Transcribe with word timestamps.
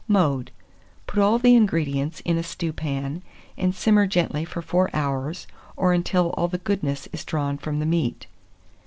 Mode. 0.07 0.49
Put 1.05 1.19
all 1.21 1.37
the 1.37 1.53
ingredients 1.53 2.21
in 2.25 2.35
a 2.39 2.41
stewpan, 2.41 3.21
and 3.55 3.75
simmer 3.75 4.07
gently 4.07 4.43
for 4.45 4.63
4 4.63 4.89
hours, 4.95 5.45
or 5.77 5.93
until 5.93 6.31
all 6.31 6.47
the 6.47 6.57
goodness 6.57 7.07
is 7.13 7.23
drawn 7.23 7.55
from 7.59 7.77
the 7.77 7.85
meat. 7.85 8.25